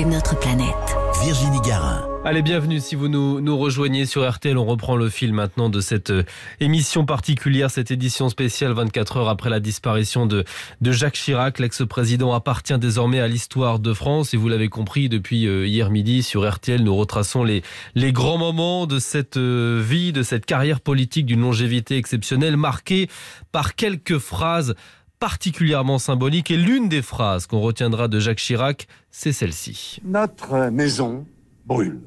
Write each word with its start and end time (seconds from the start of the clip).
C'est 0.00 0.06
notre 0.06 0.38
planète. 0.38 0.96
Virginie 1.22 1.60
Garin. 1.60 2.08
Allez, 2.24 2.40
bienvenue 2.40 2.80
si 2.80 2.94
vous 2.94 3.08
nous, 3.08 3.42
nous 3.42 3.58
rejoignez 3.58 4.06
sur 4.06 4.26
RTL. 4.26 4.56
On 4.56 4.64
reprend 4.64 4.96
le 4.96 5.10
fil 5.10 5.34
maintenant 5.34 5.68
de 5.68 5.80
cette 5.80 6.08
euh, 6.08 6.22
émission 6.58 7.04
particulière, 7.04 7.70
cette 7.70 7.90
édition 7.90 8.30
spéciale 8.30 8.72
24 8.72 9.18
heures 9.18 9.28
après 9.28 9.50
la 9.50 9.60
disparition 9.60 10.24
de, 10.24 10.44
de 10.80 10.92
Jacques 10.92 11.16
Chirac. 11.16 11.58
L'ex-président 11.58 12.32
appartient 12.32 12.78
désormais 12.78 13.20
à 13.20 13.28
l'histoire 13.28 13.78
de 13.78 13.92
France 13.92 14.32
et 14.32 14.38
vous 14.38 14.48
l'avez 14.48 14.68
compris 14.68 15.10
depuis 15.10 15.46
euh, 15.46 15.66
hier 15.66 15.90
midi 15.90 16.22
sur 16.22 16.50
RTL, 16.50 16.82
nous 16.82 16.96
retraçons 16.96 17.44
les, 17.44 17.62
les 17.94 18.12
grands 18.12 18.38
moments 18.38 18.86
de 18.86 18.98
cette 18.98 19.36
euh, 19.36 19.82
vie, 19.86 20.12
de 20.12 20.22
cette 20.22 20.46
carrière 20.46 20.80
politique 20.80 21.26
d'une 21.26 21.42
longévité 21.42 21.98
exceptionnelle 21.98 22.56
marquée 22.56 23.10
par 23.52 23.74
quelques 23.74 24.18
phrases 24.18 24.74
particulièrement 25.20 25.98
symboliques 25.98 26.50
et 26.50 26.56
l'une 26.56 26.88
des 26.88 27.02
phrases 27.02 27.46
qu'on 27.46 27.60
retiendra 27.60 28.08
de 28.08 28.18
Jacques 28.18 28.38
Chirac, 28.38 28.88
c'est 29.10 29.32
celle-ci. 29.32 30.00
Notre 30.04 30.70
maison 30.70 31.26
brûle 31.66 32.00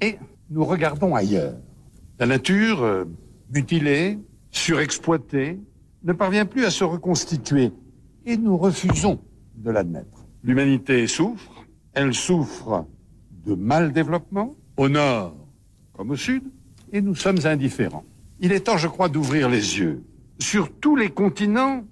et 0.00 0.16
nous 0.50 0.64
regardons 0.64 1.14
ailleurs. 1.14 1.56
La 2.18 2.26
nature, 2.26 2.82
euh, 2.82 3.04
mutilée, 3.52 4.18
surexploitée, 4.52 5.58
ne 6.04 6.12
parvient 6.12 6.46
plus 6.46 6.64
à 6.64 6.70
se 6.70 6.84
reconstituer 6.84 7.72
et 8.24 8.36
nous 8.36 8.56
refusons 8.56 9.20
de 9.56 9.70
l'admettre. 9.70 10.24
L'humanité 10.44 11.06
souffre, 11.08 11.66
elle 11.94 12.14
souffre 12.14 12.86
de 13.44 13.54
mal 13.54 13.92
développement, 13.92 14.54
au 14.76 14.88
nord 14.88 15.34
comme 15.94 16.10
au 16.10 16.16
sud, 16.16 16.44
et 16.92 17.00
nous 17.00 17.14
sommes 17.14 17.44
indifférents. 17.44 18.04
Il 18.38 18.52
est 18.52 18.60
temps, 18.60 18.76
je 18.76 18.86
crois, 18.86 19.08
d'ouvrir 19.08 19.48
les 19.48 19.78
yeux. 19.78 20.04
Sur 20.38 20.70
tous 20.70 20.94
les 20.94 21.08
continents, 21.08 21.84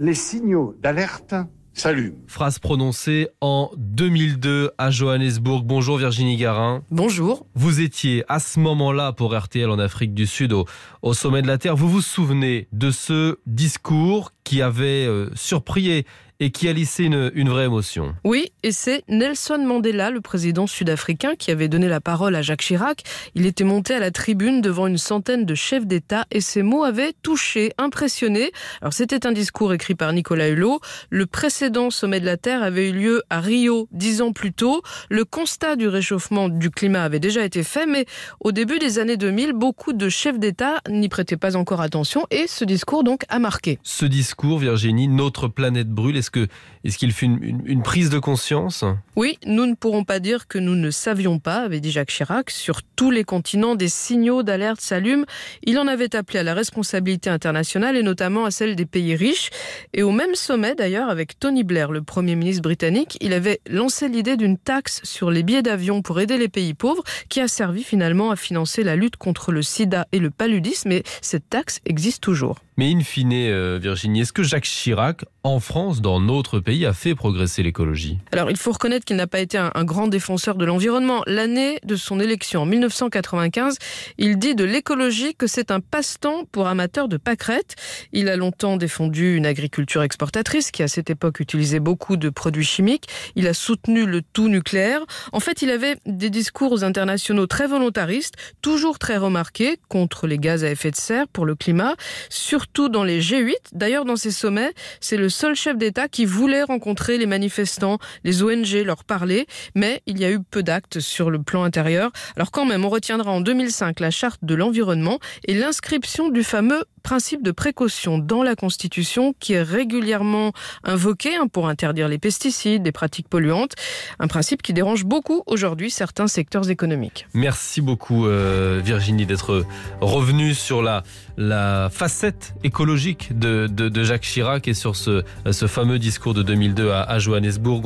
les 0.00 0.14
signaux 0.14 0.74
d'alerte 0.82 1.34
s'allument. 1.74 2.16
Phrase 2.26 2.58
prononcée 2.58 3.28
en 3.42 3.70
2002 3.76 4.70
à 4.78 4.90
Johannesburg. 4.90 5.62
Bonjour 5.64 5.98
Virginie 5.98 6.36
Garin. 6.36 6.82
Bonjour. 6.90 7.46
Vous 7.54 7.80
étiez 7.80 8.24
à 8.26 8.40
ce 8.40 8.58
moment-là 8.60 9.12
pour 9.12 9.38
RTL 9.38 9.68
en 9.68 9.78
Afrique 9.78 10.14
du 10.14 10.26
Sud 10.26 10.54
au, 10.54 10.64
au 11.02 11.12
sommet 11.12 11.42
de 11.42 11.46
la 11.46 11.58
Terre. 11.58 11.76
Vous 11.76 11.88
vous 11.88 12.00
souvenez 12.00 12.66
de 12.72 12.90
ce 12.90 13.38
discours 13.46 14.32
qui 14.42 14.62
avait 14.62 15.06
euh, 15.06 15.28
surpris 15.34 16.04
et 16.40 16.50
qui 16.50 16.68
a 16.68 16.72
lissé 16.72 17.04
une, 17.04 17.30
une 17.34 17.50
vraie 17.50 17.66
émotion. 17.66 18.14
Oui, 18.24 18.50
et 18.62 18.72
c'est 18.72 19.04
Nelson 19.08 19.58
Mandela, 19.58 20.10
le 20.10 20.22
président 20.22 20.66
sud-africain, 20.66 21.34
qui 21.38 21.50
avait 21.50 21.68
donné 21.68 21.86
la 21.86 22.00
parole 22.00 22.34
à 22.34 22.42
Jacques 22.42 22.62
Chirac. 22.62 23.02
Il 23.34 23.44
était 23.46 23.64
monté 23.64 23.94
à 23.94 23.98
la 23.98 24.10
tribune 24.10 24.62
devant 24.62 24.86
une 24.86 24.98
centaine 24.98 25.44
de 25.44 25.54
chefs 25.54 25.86
d'État 25.86 26.24
et 26.30 26.40
ses 26.40 26.62
mots 26.62 26.82
avaient 26.82 27.12
touché, 27.22 27.72
impressionné. 27.76 28.52
Alors 28.80 28.94
c'était 28.94 29.26
un 29.26 29.32
discours 29.32 29.74
écrit 29.74 29.94
par 29.94 30.12
Nicolas 30.14 30.48
Hulot. 30.48 30.80
Le 31.10 31.26
précédent 31.26 31.90
sommet 31.90 32.20
de 32.20 32.26
la 32.26 32.38
Terre 32.38 32.62
avait 32.62 32.88
eu 32.88 32.92
lieu 32.92 33.22
à 33.28 33.40
Rio 33.40 33.88
dix 33.92 34.22
ans 34.22 34.32
plus 34.32 34.52
tôt. 34.52 34.82
Le 35.10 35.26
constat 35.26 35.76
du 35.76 35.88
réchauffement 35.88 36.48
du 36.48 36.70
climat 36.70 37.02
avait 37.02 37.20
déjà 37.20 37.44
été 37.44 37.62
fait, 37.62 37.84
mais 37.84 38.06
au 38.40 38.52
début 38.52 38.78
des 38.78 38.98
années 38.98 39.18
2000, 39.18 39.52
beaucoup 39.52 39.92
de 39.92 40.08
chefs 40.08 40.38
d'État 40.38 40.80
n'y 40.88 41.10
prêtaient 41.10 41.36
pas 41.36 41.56
encore 41.56 41.82
attention 41.82 42.26
et 42.30 42.46
ce 42.46 42.64
discours 42.64 43.04
donc 43.04 43.24
a 43.28 43.38
marqué. 43.38 43.78
Ce 43.82 44.06
discours, 44.06 44.58
Virginie, 44.58 45.08
notre 45.08 45.48
planète 45.48 45.88
brûle, 45.88 46.16
est-ce 46.16 46.29
que 46.30 46.48
est-ce 46.82 46.96
qu'il 46.96 47.12
fut 47.12 47.26
une, 47.26 47.42
une, 47.42 47.62
une, 47.66 47.82
prise 47.82 48.08
de 48.08 48.18
conscience? 48.18 48.84
Oui, 49.14 49.38
nous 49.44 49.66
ne 49.66 49.74
pourrons 49.74 50.04
pas 50.04 50.18
dire 50.18 50.48
que 50.48 50.58
nous 50.58 50.76
ne 50.76 50.90
savions 50.90 51.38
pas, 51.38 51.56
avait 51.56 51.80
dit 51.80 51.90
Jacques 51.90 52.10
Chirac. 52.10 52.50
Sur 52.50 52.82
tous 52.82 53.10
les 53.10 53.24
continents, 53.24 53.74
des 53.74 53.88
signaux 53.88 54.42
d'alerte 54.42 54.80
s'allument. 54.80 55.26
Il 55.64 55.78
en 55.78 55.86
avait 55.86 56.16
appelé 56.16 56.38
à 56.38 56.42
la 56.42 56.54
responsabilité 56.54 57.28
internationale 57.28 57.96
et 57.96 58.02
notamment 58.02 58.46
à 58.46 58.50
celle 58.50 58.76
des 58.76 58.86
pays 58.86 59.14
riches. 59.14 59.50
Et 59.92 60.02
au 60.02 60.10
même 60.10 60.34
sommet, 60.34 60.74
d'ailleurs, 60.74 61.10
avec 61.10 61.38
Tony 61.38 61.64
Blair, 61.64 61.92
le 61.92 62.02
Premier 62.02 62.34
ministre 62.34 62.62
britannique, 62.62 63.18
il 63.20 63.32
avait 63.34 63.60
lancé 63.68 64.08
l'idée 64.08 64.36
d'une 64.36 64.56
taxe 64.56 65.00
sur 65.04 65.30
les 65.30 65.42
billets 65.42 65.62
d'avion 65.62 66.00
pour 66.00 66.20
aider 66.20 66.38
les 66.38 66.48
pays 66.48 66.74
pauvres, 66.74 67.04
qui 67.28 67.40
a 67.40 67.48
servi 67.48 67.82
finalement 67.82 68.30
à 68.30 68.36
financer 68.36 68.84
la 68.84 68.96
lutte 68.96 69.16
contre 69.16 69.52
le 69.52 69.62
sida 69.62 70.06
et 70.12 70.18
le 70.18 70.30
paludisme. 70.30 70.92
Et 70.92 71.02
cette 71.20 71.48
taxe 71.50 71.80
existe 71.84 72.22
toujours. 72.22 72.60
Mais 72.76 72.92
in 72.92 73.00
fine, 73.00 73.32
euh, 73.32 73.78
Virginie, 73.80 74.20
est-ce 74.20 74.32
que 74.32 74.42
Jacques 74.42 74.64
Chirac, 74.64 75.24
en 75.42 75.60
France, 75.60 76.00
dans 76.00 76.19
notre 76.20 76.60
pays, 76.60 76.86
a 76.86 76.92
fait 76.92 77.14
progresser 77.14 77.62
l'écologie 77.62 78.18
Alors, 78.32 78.50
il 78.50 78.56
faut 78.56 78.72
reconnaître 78.72 79.04
qu'il 79.04 79.16
n'a 79.16 79.26
pas 79.26 79.40
été 79.40 79.58
un, 79.58 79.70
un, 79.74 79.84
grand 79.84 80.08
défenseur 80.08 80.56
de 80.56 80.64
l'environnement. 80.64 81.22
L'année 81.26 81.78
de 81.84 81.96
son 81.96 82.20
élection, 82.20 82.62
en 82.62 82.66
1995, 82.66 83.76
il 84.18 84.38
dit 84.38 84.54
de 84.54 84.64
l'écologie 84.64 85.34
que 85.34 85.46
c'est 85.46 85.70
un 85.70 85.80
passe-temps 85.80 86.44
pour 86.52 86.66
amateurs 86.66 87.08
de 87.08 87.16
pâquerettes. 87.16 87.76
Il 88.12 88.28
a 88.28 88.36
longtemps 88.36 88.76
défendu 88.76 89.36
une 89.36 89.46
agriculture 89.46 90.02
exportatrice 90.02 90.70
qui, 90.70 90.82
à 90.82 90.88
cette 90.88 91.10
époque, 91.10 91.40
utilisait 91.40 91.80
beaucoup 91.80 92.16
de 92.16 92.28
produits 92.28 92.64
chimiques. 92.64 93.08
Il 93.36 93.46
a 93.46 93.54
soutenu 93.54 94.06
le 94.06 94.22
tout 94.22 94.48
nucléaire. 94.48 95.00
En 95.32 95.40
fait, 95.40 95.62
il 95.62 95.70
avait 95.70 95.96
des 96.06 96.30
discours 96.30 96.82
internationaux 96.82 97.46
très 97.46 97.66
volontaristes, 97.66 98.34
toujours 98.62 98.98
très 98.98 99.16
remarqués 99.16 99.78
contre 99.88 100.26
les 100.26 100.38
gaz 100.38 100.64
à 100.64 100.70
effet 100.70 100.90
de 100.90 100.96
serre 100.96 101.28
pour 101.28 101.46
le 101.46 101.54
climat, 101.54 101.94
surtout 102.28 102.88
dans 102.88 103.04
les 103.04 103.20
G8. 103.20 103.54
D'ailleurs, 103.72 104.04
dans 104.04 104.16
ces 104.16 104.30
sommets, 104.30 104.72
c'est 105.00 105.16
le 105.16 105.28
seul 105.28 105.54
chef 105.54 105.76
d'État 105.76 105.99
qui 106.08 106.24
voulait 106.24 106.62
rencontrer 106.62 107.18
les 107.18 107.26
manifestants, 107.26 107.98
les 108.24 108.42
ONG, 108.42 108.82
leur 108.84 109.04
parler, 109.04 109.46
mais 109.74 110.02
il 110.06 110.18
y 110.18 110.24
a 110.24 110.30
eu 110.30 110.40
peu 110.40 110.62
d'actes 110.62 111.00
sur 111.00 111.30
le 111.30 111.42
plan 111.42 111.62
intérieur. 111.64 112.10
Alors 112.36 112.50
quand 112.50 112.64
même, 112.64 112.84
on 112.84 112.88
retiendra 112.88 113.30
en 113.30 113.40
2005 113.40 114.00
la 114.00 114.10
charte 114.10 114.40
de 114.42 114.54
l'environnement 114.54 115.18
et 115.46 115.54
l'inscription 115.54 116.28
du 116.28 116.44
fameux 116.44 116.84
principe 117.02 117.42
de 117.42 117.50
précaution 117.50 118.18
dans 118.18 118.42
la 118.42 118.54
Constitution 118.54 119.34
qui 119.40 119.54
est 119.54 119.62
régulièrement 119.62 120.52
invoqué 120.84 121.36
hein, 121.36 121.46
pour 121.46 121.68
interdire 121.68 122.08
les 122.08 122.18
pesticides, 122.18 122.82
des 122.82 122.92
pratiques 122.92 123.28
polluantes, 123.28 123.74
un 124.18 124.28
principe 124.28 124.62
qui 124.62 124.72
dérange 124.72 125.04
beaucoup 125.04 125.42
aujourd'hui 125.46 125.90
certains 125.90 126.26
secteurs 126.26 126.70
économiques. 126.70 127.26
Merci 127.34 127.80
beaucoup 127.80 128.26
euh, 128.26 128.80
Virginie 128.84 129.26
d'être 129.26 129.64
revenue 130.00 130.54
sur 130.54 130.82
la, 130.82 131.02
la 131.36 131.88
facette 131.90 132.54
écologique 132.64 133.38
de, 133.38 133.66
de, 133.66 134.04
Jacques 134.04 134.22
Chirac 134.22 134.68
et 134.68 134.74
sur 134.74 134.96
ce, 134.96 135.22
ce 135.50 135.66
fameux 135.66 135.98
discours 135.98 136.34
de 136.34 136.42
2002 136.42 136.90
à, 136.90 137.02
à 137.02 137.18
Johannesburg. 137.18 137.78